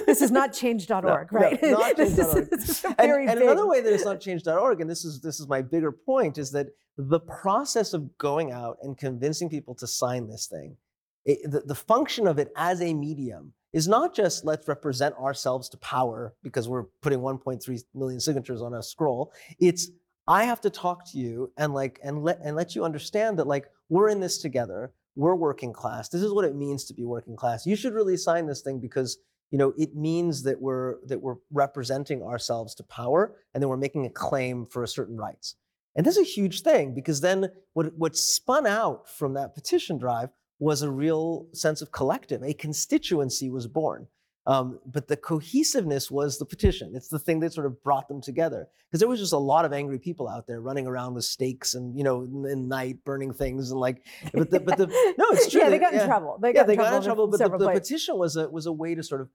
this 0.05 0.21
is 0.21 0.31
not 0.31 0.53
change.org, 0.53 1.31
No, 1.31 1.39
right? 1.39 1.61
no, 1.61 1.71
not 1.71 1.97
this, 1.97 2.17
is, 2.17 2.17
change.org. 2.17 2.49
this 2.49 2.69
is 2.69 2.85
and, 2.85 2.95
very 2.97 3.27
and 3.27 3.39
another 3.41 3.67
way 3.67 3.81
that 3.81 3.91
it's 3.93 4.05
not 4.05 4.19
change.org, 4.21 4.81
and 4.81 4.89
this 4.89 5.03
is 5.03 5.21
this 5.21 5.39
is 5.39 5.47
my 5.47 5.61
bigger 5.61 5.91
point, 5.91 6.37
is 6.37 6.51
that 6.51 6.67
the 6.97 7.19
process 7.19 7.93
of 7.93 8.17
going 8.17 8.51
out 8.51 8.77
and 8.81 8.97
convincing 8.97 9.49
people 9.49 9.75
to 9.75 9.87
sign 9.87 10.27
this 10.27 10.47
thing, 10.47 10.77
it, 11.25 11.39
the, 11.51 11.59
the 11.61 11.75
function 11.75 12.27
of 12.27 12.39
it 12.39 12.51
as 12.55 12.81
a 12.81 12.93
medium 12.93 13.53
is 13.73 13.87
not 13.87 14.15
just 14.15 14.45
let's 14.45 14.67
represent 14.67 15.13
ourselves 15.15 15.69
to 15.69 15.77
power 15.77 16.33
because 16.41 16.67
we're 16.69 16.85
putting 17.01 17.19
1.3 17.19 17.83
million 17.93 18.19
signatures 18.19 18.61
on 18.61 18.73
a 18.73 18.81
scroll. 18.81 19.31
It's 19.59 19.89
I 20.27 20.43
have 20.43 20.61
to 20.61 20.69
talk 20.69 21.09
to 21.11 21.17
you 21.17 21.51
and 21.57 21.73
like 21.73 21.99
and 22.03 22.23
let 22.23 22.39
and 22.43 22.55
let 22.55 22.75
you 22.75 22.83
understand 22.83 23.39
that 23.39 23.47
like 23.47 23.69
we're 23.89 24.09
in 24.09 24.19
this 24.19 24.37
together. 24.39 24.91
We're 25.15 25.35
working 25.35 25.73
class. 25.73 26.09
This 26.09 26.21
is 26.21 26.31
what 26.31 26.45
it 26.45 26.55
means 26.55 26.85
to 26.85 26.93
be 26.93 27.03
working 27.03 27.35
class. 27.35 27.65
You 27.65 27.75
should 27.75 27.93
really 27.93 28.17
sign 28.17 28.45
this 28.45 28.61
thing 28.61 28.79
because 28.79 29.17
you 29.51 29.57
know 29.57 29.73
it 29.77 29.95
means 29.95 30.43
that 30.43 30.61
we're 30.61 30.95
that 31.07 31.21
we're 31.21 31.37
representing 31.51 32.21
ourselves 32.21 32.75
to 32.75 32.83
power 32.83 33.35
and 33.53 33.63
then 33.63 33.69
we're 33.69 33.77
making 33.77 34.05
a 34.05 34.09
claim 34.09 34.65
for 34.65 34.83
a 34.83 34.87
certain 34.87 35.17
rights. 35.17 35.55
And 35.95 36.05
this 36.05 36.17
is 36.17 36.27
a 36.27 36.31
huge 36.31 36.61
thing 36.61 36.93
because 36.93 37.21
then 37.21 37.49
what 37.73 37.97
what 37.97 38.17
spun 38.17 38.67
out 38.67 39.09
from 39.09 39.33
that 39.33 39.55
petition 39.55 39.97
drive 39.97 40.29
was 40.59 40.81
a 40.81 40.91
real 40.91 41.47
sense 41.53 41.81
of 41.81 41.91
collective. 41.91 42.43
A 42.43 42.53
constituency 42.53 43.49
was 43.49 43.67
born. 43.67 44.07
Um, 44.47 44.79
but 44.85 45.09
the 45.09 45.17
cohesiveness 45.17 46.09
was 46.09 46.39
the 46.39 46.45
petition. 46.45 46.93
It's 46.95 47.09
the 47.09 47.19
thing 47.19 47.41
that 47.41 47.51
sort 47.51 47.65
of 47.65 47.83
brought 47.83 48.07
them 48.07 48.21
together. 48.21 48.69
Because 48.87 49.01
there 49.01 49.09
was 49.09 49.19
just 49.19 49.33
a 49.33 49.37
lot 49.37 49.65
of 49.65 49.73
angry 49.73 49.99
people 49.99 50.29
out 50.29 50.47
there 50.47 50.61
running 50.61 50.87
around 50.87 51.15
with 51.15 51.25
stakes 51.25 51.73
and 51.73 51.97
you 51.97 52.03
know 52.05 52.23
in, 52.23 52.69
night 52.69 53.03
burning 53.03 53.33
things 53.33 53.71
and 53.71 53.79
like. 53.79 54.05
But 54.33 54.49
the, 54.49 54.61
but 54.61 54.77
the 54.77 54.87
no, 55.17 55.25
it's 55.31 55.51
true. 55.51 55.61
Yeah, 55.61 55.69
they 55.69 55.79
got 55.79 55.93
in 55.93 55.99
yeah. 55.99 56.05
trouble. 56.07 56.39
They 56.41 56.49
yeah, 56.49 56.53
got 56.53 56.67
they 56.67 56.73
in 56.73 56.77
got 56.79 56.89
trouble. 56.89 56.97
in 56.97 57.03
trouble. 57.03 57.27
But 57.27 57.59
the, 57.59 57.65
the 57.65 57.71
petition 57.71 58.17
was 58.17 58.37
a 58.37 58.49
was 58.49 58.65
a 58.65 58.71
way 58.71 58.95
to 58.95 59.03
sort 59.03 59.19
of 59.19 59.29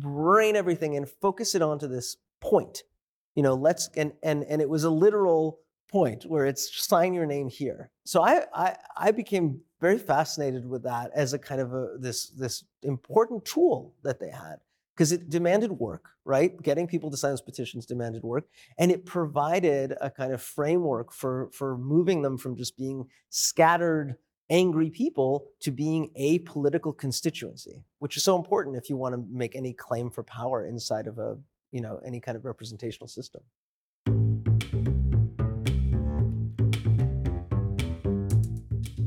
rein 0.00 0.54
everything 0.54 0.96
and 0.96 1.08
focus 1.08 1.56
it 1.56 1.62
onto 1.62 1.88
this 1.88 2.16
point, 2.40 2.84
You 3.34 3.42
know, 3.42 3.54
let's 3.54 3.90
and 3.96 4.12
and 4.22 4.44
and 4.44 4.62
it 4.62 4.68
was 4.68 4.84
a 4.84 4.90
literal 4.90 5.58
point 5.90 6.24
where 6.24 6.46
it's 6.46 6.84
sign 6.86 7.14
your 7.14 7.26
name 7.26 7.48
here. 7.48 7.90
So 8.04 8.22
I 8.22 8.44
I, 8.54 8.76
I 8.96 9.10
became 9.10 9.60
very 9.82 9.98
fascinated 9.98 10.64
with 10.64 10.84
that 10.84 11.10
as 11.12 11.34
a 11.34 11.38
kind 11.38 11.60
of 11.60 11.74
a 11.74 11.98
this 11.98 12.28
this 12.30 12.64
important 12.84 13.44
tool 13.44 13.94
that 14.04 14.20
they 14.20 14.30
had 14.30 14.56
because 14.94 15.10
it 15.10 15.28
demanded 15.28 15.72
work, 15.72 16.10
right? 16.24 16.62
Getting 16.62 16.86
people 16.86 17.10
to 17.10 17.16
sign 17.16 17.32
those 17.32 17.40
petitions 17.40 17.84
demanded 17.84 18.22
work, 18.22 18.44
and 18.78 18.92
it 18.92 19.04
provided 19.04 19.94
a 20.00 20.08
kind 20.08 20.32
of 20.32 20.40
framework 20.40 21.12
for 21.12 21.50
for 21.52 21.76
moving 21.76 22.22
them 22.22 22.38
from 22.38 22.56
just 22.56 22.78
being 22.78 23.08
scattered 23.28 24.14
angry 24.48 24.88
people 24.88 25.48
to 25.60 25.72
being 25.72 26.10
a 26.14 26.38
political 26.40 26.92
constituency, 26.92 27.82
which 27.98 28.16
is 28.16 28.22
so 28.22 28.36
important 28.36 28.76
if 28.76 28.88
you 28.88 28.96
want 28.96 29.14
to 29.14 29.24
make 29.30 29.56
any 29.56 29.72
claim 29.72 30.10
for 30.10 30.22
power 30.22 30.64
inside 30.64 31.08
of 31.08 31.18
a 31.18 31.36
you 31.72 31.80
know 31.80 32.00
any 32.06 32.20
kind 32.20 32.36
of 32.36 32.44
representational 32.44 33.08
system. 33.08 33.42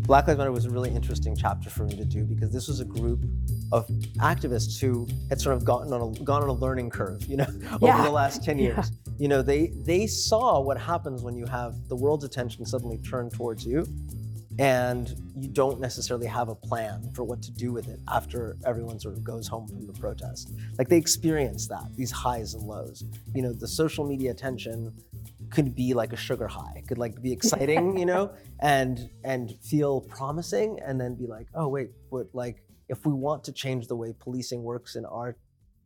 Black 0.06 0.28
Lives 0.28 0.38
Matter 0.38 0.52
was 0.52 0.66
a 0.66 0.70
really 0.70 0.92
interesting 0.92 1.36
chapter 1.36 1.70
for 1.70 1.84
me 1.84 1.96
to 1.96 2.06
do 2.06 2.24
because 2.26 2.52
this 2.52 2.68
was 2.68 2.80
a 2.80 2.86
group 2.86 3.24
of 3.72 3.88
activists 4.20 4.80
who 4.80 5.08
had 5.30 5.42
sort 5.42 5.56
of 5.56 5.66
gotten 5.66 5.92
on 5.92 6.02
a, 6.16 6.24
gone 6.24 6.44
on 6.44 6.50
a 6.50 6.54
learning 6.54 6.92
curve, 6.92 7.24
you 7.26 7.38
know, 7.38 7.48
Yeah. 7.82 7.96
over 7.96 8.04
the 8.04 8.12
last 8.12 8.44
10 8.44 8.60
years. 8.60 8.92
Yeah. 9.06 9.14
You 9.18 9.28
know, 9.30 9.42
they 9.42 9.68
they 9.84 10.06
saw 10.06 10.60
what 10.60 10.78
happens 10.78 11.24
when 11.24 11.36
you 11.36 11.46
have 11.48 11.88
the 11.88 11.96
world's 11.96 12.24
attention 12.24 12.66
suddenly 12.66 13.00
turned 13.00 13.34
towards 13.34 13.66
you 13.66 13.88
and 14.60 15.16
you 15.36 15.50
don't 15.50 15.82
necessarily 15.82 16.28
have 16.28 16.50
a 16.50 16.56
plan 16.56 17.10
for 17.14 17.24
what 17.24 17.42
to 17.42 17.52
do 17.52 17.72
with 17.74 17.88
it 17.88 18.00
after 18.10 18.58
everyone 18.66 19.00
sort 19.00 19.16
of 19.16 19.24
goes 19.24 19.48
home 19.48 19.68
from 19.68 19.86
the 19.88 19.94
protest. 19.94 20.54
Like 20.78 20.88
they 20.88 20.98
experience 20.98 21.68
that, 21.68 21.84
these 21.96 22.12
highs 22.12 22.54
and 22.54 22.64
lows. 22.64 23.04
You 23.34 23.42
know, 23.42 23.54
the 23.54 23.68
social 23.68 24.06
media 24.06 24.32
attention 24.32 24.94
could 25.50 25.76
be 25.76 25.94
like 25.94 26.14
a 26.14 26.18
sugar 26.18 26.48
high, 26.48 26.84
could 26.88 26.98
like 26.98 27.22
be 27.22 27.32
exciting, 27.38 27.98
you 27.98 28.06
know, 28.06 28.32
and 28.60 29.10
and 29.24 29.56
feel 29.62 30.02
promising 30.02 30.80
and 30.86 31.00
then 31.00 31.16
be 31.16 31.28
like, 31.28 31.48
oh 31.56 31.68
wait, 31.68 31.92
but 32.12 32.28
like 32.34 32.64
if 32.90 33.06
we 33.06 33.14
want 33.14 33.44
to 33.46 33.52
change 33.52 33.88
the 33.88 33.96
way 33.96 34.14
policing 34.18 34.64
works 34.64 34.96
in 34.96 35.06
our 35.06 35.38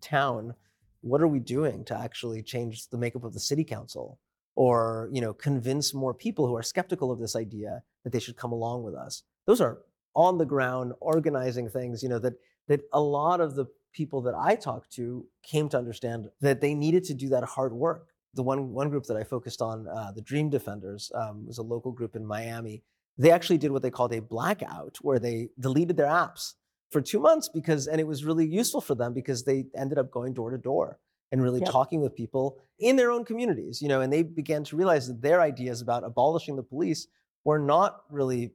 town, 0.01 0.53
what 1.01 1.21
are 1.21 1.27
we 1.27 1.39
doing 1.39 1.85
to 1.85 1.97
actually 1.97 2.43
change 2.43 2.89
the 2.89 2.97
makeup 2.97 3.23
of 3.23 3.33
the 3.33 3.39
city 3.39 3.63
council? 3.63 4.19
Or, 4.55 5.09
you 5.13 5.21
know, 5.21 5.33
convince 5.33 5.93
more 5.93 6.13
people 6.13 6.45
who 6.45 6.55
are 6.55 6.63
skeptical 6.63 7.11
of 7.11 7.19
this 7.19 7.35
idea 7.35 7.81
that 8.03 8.11
they 8.11 8.19
should 8.19 8.35
come 8.35 8.51
along 8.51 8.83
with 8.83 8.93
us. 8.93 9.23
Those 9.45 9.61
are 9.61 9.79
on 10.15 10.37
the 10.37 10.45
ground 10.45 10.93
organizing 10.99 11.69
things, 11.69 12.03
you 12.03 12.09
know, 12.09 12.19
that 12.19 12.33
that 12.67 12.81
a 12.93 12.99
lot 12.99 13.39
of 13.41 13.55
the 13.55 13.65
people 13.93 14.21
that 14.21 14.35
I 14.35 14.55
talked 14.55 14.91
to 14.93 15.25
came 15.43 15.69
to 15.69 15.77
understand 15.77 16.29
that 16.41 16.61
they 16.61 16.75
needed 16.75 17.03
to 17.05 17.13
do 17.13 17.29
that 17.29 17.43
hard 17.43 17.73
work. 17.73 18.09
The 18.35 18.43
one 18.43 18.73
one 18.73 18.89
group 18.89 19.05
that 19.05 19.17
I 19.17 19.23
focused 19.23 19.61
on, 19.61 19.87
uh, 19.87 20.11
the 20.11 20.21
Dream 20.21 20.49
Defenders, 20.49 21.11
um, 21.15 21.45
was 21.47 21.57
a 21.57 21.63
local 21.63 21.91
group 21.91 22.15
in 22.15 22.25
Miami. 22.25 22.83
They 23.17 23.31
actually 23.31 23.57
did 23.57 23.71
what 23.71 23.81
they 23.81 23.91
called 23.91 24.13
a 24.13 24.21
blackout, 24.21 24.97
where 25.01 25.19
they 25.19 25.49
deleted 25.59 25.97
their 25.97 26.07
apps 26.07 26.53
for 26.91 27.01
two 27.01 27.19
months 27.19 27.49
because, 27.49 27.87
and 27.87 27.99
it 27.99 28.07
was 28.07 28.23
really 28.23 28.45
useful 28.47 28.81
for 28.81 28.95
them 28.95 29.13
because 29.13 29.43
they 29.43 29.65
ended 29.75 29.97
up 29.97 30.11
going 30.11 30.33
door 30.33 30.51
to 30.51 30.57
door 30.57 30.99
and 31.31 31.41
really 31.43 31.59
Yep. 31.59 31.69
talking 31.69 32.01
with 32.01 32.15
people 32.15 32.57
in 32.79 32.95
their 32.95 33.11
own 33.11 33.25
communities, 33.25 33.81
you 33.81 33.87
know, 33.87 34.01
and 34.01 34.11
they 34.11 34.23
began 34.23 34.63
to 34.63 34.75
realize 34.75 35.07
that 35.07 35.21
their 35.21 35.41
ideas 35.41 35.81
about 35.81 36.03
abolishing 36.03 36.55
the 36.55 36.63
police 36.63 37.07
were 37.43 37.59
not 37.59 38.03
really 38.09 38.53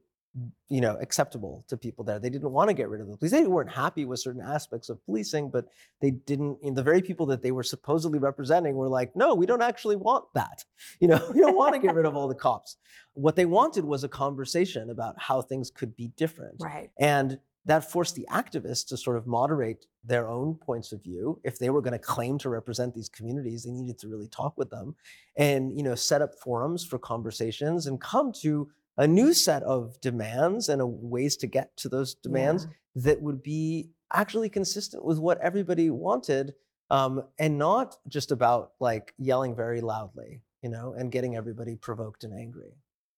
you 0.67 0.81
know 0.81 0.97
acceptable 0.99 1.63
to 1.67 1.77
people 1.77 2.03
there 2.03 2.19
they 2.19 2.29
didn't 2.29 2.51
want 2.51 2.67
to 2.69 2.73
get 2.73 2.89
rid 2.89 2.99
of 2.99 3.07
the 3.07 3.15
police 3.15 3.31
they 3.31 3.45
weren't 3.47 3.71
happy 3.71 4.03
with 4.03 4.19
certain 4.19 4.41
aspects 4.41 4.89
of 4.89 5.03
policing 5.05 5.49
but 5.49 5.67
they 6.01 6.11
didn't 6.11 6.57
you 6.61 6.71
know, 6.71 6.75
the 6.75 6.83
very 6.83 7.01
people 7.01 7.25
that 7.25 7.41
they 7.41 7.51
were 7.51 7.63
supposedly 7.63 8.19
representing 8.19 8.75
were 8.75 8.89
like 8.89 9.15
no 9.15 9.33
we 9.33 9.45
don't 9.45 9.61
actually 9.61 9.95
want 9.95 10.25
that 10.33 10.65
you 10.99 11.07
know 11.07 11.21
we 11.33 11.39
don't 11.39 11.55
want 11.55 11.73
to 11.73 11.79
get 11.79 11.95
rid 11.95 12.05
of 12.05 12.15
all 12.15 12.27
the 12.27 12.35
cops 12.35 12.77
what 13.13 13.35
they 13.35 13.45
wanted 13.45 13.85
was 13.85 14.03
a 14.03 14.09
conversation 14.09 14.89
about 14.89 15.15
how 15.17 15.41
things 15.41 15.69
could 15.69 15.95
be 15.95 16.07
different 16.17 16.55
Right. 16.59 16.89
and 16.99 17.39
that 17.67 17.89
forced 17.89 18.13
the 18.15 18.27
activists 18.31 18.85
to 18.87 18.95
sort 18.97 19.17
of 19.17 19.25
moderate 19.25 19.87
their 20.03 20.29
own 20.29 20.53
points 20.53 20.91
of 20.91 21.03
view. 21.03 21.41
If 21.43 21.57
they 21.57 21.71
were 21.71 21.81
going 21.81 21.93
to 21.93 21.97
claim 21.99 22.37
to 22.39 22.49
represent 22.49 22.93
these 22.93 23.09
communities, 23.09 23.63
they 23.63 23.71
needed 23.71 23.97
to 23.99 24.07
really 24.07 24.27
talk 24.27 24.55
with 24.55 24.69
them 24.69 24.95
and, 25.35 25.75
you 25.75 25.81
know, 25.81 25.95
set 25.95 26.21
up 26.21 26.35
forums 26.35 26.85
for 26.85 26.99
conversations 26.99 27.87
and 27.87 27.99
come 27.99 28.31
to 28.41 28.69
a 28.97 29.07
new 29.07 29.33
set 29.33 29.63
of 29.63 29.99
demands 30.01 30.69
and 30.69 30.81
a 30.81 30.85
ways 30.85 31.35
to 31.37 31.47
get 31.47 31.75
to 31.77 31.89
those 31.89 32.15
demands 32.15 32.67
that 32.95 33.21
would 33.21 33.43
be 33.43 33.89
actually 34.13 34.49
consistent 34.49 35.03
with 35.03 35.19
what 35.19 35.39
everybody 35.41 35.89
wanted 35.89 36.53
um, 36.89 37.23
and 37.39 37.57
not 37.57 37.97
just 38.07 38.31
about 38.31 38.71
like 38.79 39.13
yelling 39.17 39.55
very 39.55 39.81
loudly, 39.81 40.41
you 40.61 40.69
know, 40.69 40.93
and 40.97 41.11
getting 41.11 41.35
everybody 41.35 41.75
provoked 41.75 42.23
and 42.23 42.33
angry. 42.33 42.71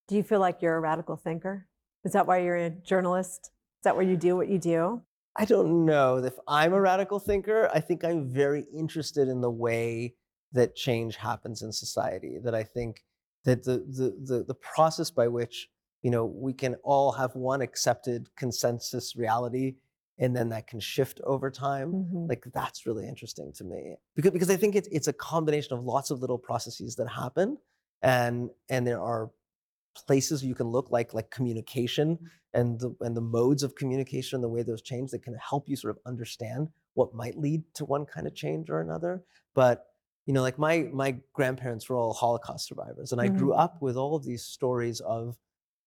Do 0.07 0.15
you 0.15 0.23
feel 0.23 0.39
like 0.39 0.61
you're 0.61 0.77
a 0.77 0.79
radical 0.79 1.17
thinker? 1.17 1.67
Is 2.05 2.13
that 2.13 2.27
why 2.27 2.39
you're 2.39 2.55
a 2.55 2.69
journalist? 2.69 3.51
Is 3.79 3.83
that 3.83 3.95
why 3.95 4.03
you 4.03 4.15
do 4.15 4.35
what 4.35 4.47
you 4.47 4.57
do? 4.57 5.01
I 5.35 5.45
don't 5.45 5.85
know 5.85 6.17
if 6.17 6.33
I'm 6.47 6.73
a 6.73 6.81
radical 6.81 7.19
thinker. 7.19 7.69
I 7.73 7.79
think 7.79 8.03
I'm 8.03 8.27
very 8.27 8.65
interested 8.75 9.27
in 9.27 9.41
the 9.41 9.51
way 9.51 10.15
that 10.53 10.75
change 10.75 11.17
happens 11.17 11.61
in 11.61 11.71
society. 11.71 12.39
That 12.43 12.55
I 12.55 12.63
think 12.63 13.03
that 13.43 13.63
the 13.63 13.77
the 13.79 14.15
the, 14.23 14.43
the 14.43 14.55
process 14.55 15.11
by 15.11 15.27
which 15.27 15.69
you 16.01 16.11
know 16.11 16.25
we 16.25 16.53
can 16.53 16.75
all 16.83 17.11
have 17.13 17.35
one 17.35 17.61
accepted 17.61 18.29
consensus 18.35 19.15
reality, 19.15 19.75
and 20.19 20.35
then 20.35 20.49
that 20.49 20.67
can 20.67 20.79
shift 20.79 21.21
over 21.23 21.49
time. 21.51 21.91
Mhm. 21.93 22.29
Like 22.29 22.45
that's 22.53 22.85
really 22.85 23.07
interesting 23.07 23.53
to 23.53 23.63
me 23.63 23.95
because 24.15 24.31
because 24.31 24.49
I 24.49 24.57
think 24.57 24.75
it's 24.75 24.87
it's 24.91 25.07
a 25.07 25.13
combination 25.13 25.73
of 25.77 25.83
lots 25.83 26.11
of 26.11 26.19
little 26.21 26.37
processes 26.37 26.95
that 26.97 27.07
happen, 27.09 27.57
and 28.01 28.49
and 28.69 28.85
there 28.85 29.01
are 29.01 29.31
places 29.95 30.43
you 30.43 30.55
can 30.55 30.67
look 30.67 30.91
like 30.91 31.13
like 31.13 31.29
communication 31.31 32.19
and 32.53 32.79
the 32.79 32.95
and 33.01 33.15
the 33.17 33.21
modes 33.21 33.63
of 33.63 33.75
communication, 33.75 34.37
and 34.37 34.43
the 34.43 34.49
way 34.49 34.63
those 34.63 34.81
change 34.81 35.11
that 35.11 35.23
can 35.23 35.35
help 35.35 35.67
you 35.67 35.75
sort 35.75 35.91
of 35.95 35.99
understand 36.05 36.69
what 36.93 37.13
might 37.13 37.37
lead 37.37 37.63
to 37.75 37.85
one 37.85 38.05
kind 38.05 38.27
of 38.27 38.35
change 38.35 38.69
or 38.69 38.79
another. 38.81 39.23
But 39.53 39.85
you 40.27 40.33
know, 40.33 40.41
like 40.41 40.59
my 40.59 40.89
my 40.91 41.15
grandparents 41.33 41.89
were 41.89 41.95
all 41.95 42.13
Holocaust 42.13 42.67
survivors, 42.67 43.13
and 43.13 43.19
I 43.19 43.29
grew 43.29 43.51
mm-hmm. 43.51 43.59
up 43.59 43.81
with 43.81 43.95
all 43.95 44.15
of 44.15 44.25
these 44.25 44.43
stories 44.43 44.99
of 44.99 45.37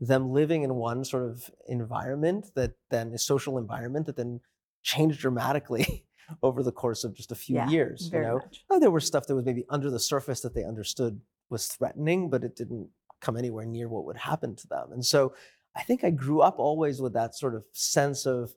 them 0.00 0.32
living 0.32 0.62
in 0.62 0.74
one 0.74 1.04
sort 1.04 1.30
of 1.30 1.50
environment 1.68 2.50
that 2.56 2.72
then 2.90 3.12
a 3.12 3.18
social 3.18 3.58
environment 3.58 4.06
that 4.06 4.16
then 4.16 4.40
changed 4.82 5.20
dramatically 5.20 6.06
over 6.42 6.62
the 6.62 6.72
course 6.72 7.04
of 7.04 7.14
just 7.14 7.30
a 7.30 7.34
few 7.34 7.56
Yeah, 7.56 7.68
years. 7.68 8.10
You 8.10 8.22
know. 8.22 8.40
Oh, 8.70 8.80
there 8.80 8.90
were 8.90 9.00
stuff 9.00 9.26
that 9.26 9.34
was 9.34 9.44
maybe 9.44 9.66
under 9.68 9.90
the 9.90 10.00
surface 10.00 10.40
that 10.40 10.54
they 10.54 10.64
understood 10.64 11.20
was 11.50 11.66
threatening, 11.66 12.30
but 12.30 12.42
it 12.42 12.56
didn't 12.56 12.88
come 13.20 13.36
anywhere 13.36 13.66
near 13.66 13.88
what 13.88 14.06
would 14.06 14.16
happen 14.16 14.56
to 14.56 14.66
them. 14.68 14.92
And 14.92 15.04
so 15.04 15.34
I 15.76 15.82
think 15.82 16.02
I 16.02 16.10
grew 16.10 16.40
up 16.40 16.58
always 16.58 17.02
with 17.02 17.12
that 17.12 17.34
sort 17.34 17.54
of 17.54 17.64
sense 17.72 18.24
of, 18.24 18.54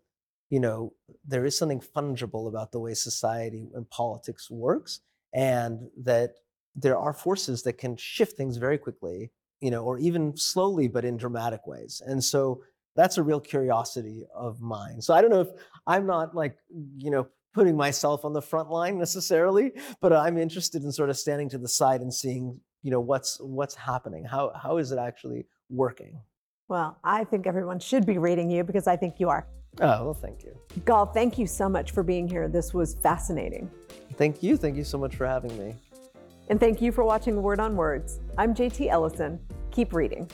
you 0.50 0.62
know, 0.62 0.94
there 1.28 1.46
is 1.46 1.58
something 1.58 1.82
fungible 1.82 2.48
about 2.48 2.72
the 2.72 2.80
way 2.80 2.94
society 2.94 3.70
and 3.74 3.90
politics 3.90 4.50
works, 4.50 5.02
and 5.34 5.90
that 6.04 6.36
there 6.76 6.98
are 6.98 7.14
forces 7.14 7.64
that 7.64 7.78
can 7.78 7.96
shift 7.98 8.38
things 8.38 8.58
very 8.58 8.78
quickly, 8.78 9.32
you 9.62 9.72
know, 9.72 9.84
or 9.84 9.98
even 10.00 10.36
slowly, 10.36 10.88
but 10.88 11.06
in 11.06 11.18
dramatic 11.18 11.66
ways. 11.68 12.02
And 12.06 12.24
so 12.24 12.64
that's 12.96 13.18
a 13.18 13.24
real 13.24 13.40
curiosity 13.40 14.26
of 14.36 14.62
mine. 14.62 15.02
So 15.02 15.14
I 15.14 15.22
don't 15.22 15.32
know 15.32 15.42
if 15.42 15.50
I'm 15.88 16.06
not 16.06 16.36
like, 16.36 16.58
you 16.98 17.12
know, 17.12 17.28
putting 17.54 17.78
myself 17.78 18.26
on 18.26 18.34
the 18.34 18.42
front 18.42 18.70
line 18.70 18.98
necessarily, 18.98 19.74
but 20.02 20.12
I'm 20.14 20.38
interested 20.38 20.84
in 20.84 20.92
sort 20.92 21.10
of 21.10 21.18
standing 21.18 21.50
to 21.50 21.58
the 21.58 21.68
side 21.68 22.02
and 22.02 22.14
seeing, 22.14 22.60
you 22.82 22.92
know, 22.92 23.00
what's 23.00 23.40
what's 23.40 23.76
happening. 23.76 24.26
How 24.26 24.52
how 24.56 24.78
is 24.78 24.92
it 24.92 25.00
actually 25.00 25.46
working? 25.70 26.20
Well, 26.68 26.98
I 27.04 27.24
think 27.24 27.46
everyone 27.46 27.80
should 27.80 28.06
be 28.06 28.18
reading 28.18 28.50
you 28.50 28.64
because 28.64 28.88
I 28.88 28.96
think 28.96 29.20
you 29.20 29.30
are. 29.30 29.48
Oh, 29.82 30.06
well, 30.06 30.14
thank 30.14 30.44
you. 30.44 30.56
Gal, 30.86 31.06
thank 31.06 31.38
you 31.38 31.48
so 31.48 31.68
much 31.68 31.92
for 31.92 32.04
being 32.04 32.28
here. 32.28 32.48
This 32.48 32.74
was 32.74 32.96
fascinating. 32.96 33.70
Thank 34.14 34.44
you. 34.44 34.58
Thank 34.58 34.78
you 34.78 34.84
so 34.84 34.98
much 34.98 35.16
for 35.16 35.26
having 35.26 35.58
me. 35.58 35.76
And 36.50 36.60
thank 36.60 36.82
you 36.82 36.92
for 36.92 37.04
watching 37.04 37.42
Word 37.42 37.60
on 37.60 37.76
Words. 37.76 38.20
I'm 38.38 38.54
JT 38.54 38.90
Ellison. 38.90 39.40
Keep 39.72 39.94
reading. 39.94 40.30